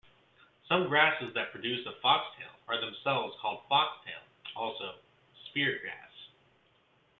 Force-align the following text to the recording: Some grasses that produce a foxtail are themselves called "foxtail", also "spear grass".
Some 0.67 0.87
grasses 0.87 1.31
that 1.35 1.51
produce 1.51 1.85
a 1.85 1.91
foxtail 2.01 2.49
are 2.67 2.81
themselves 2.81 3.35
called 3.39 3.59
"foxtail", 3.69 4.21
also 4.55 4.95
"spear 5.47 5.77
grass". 5.79 6.09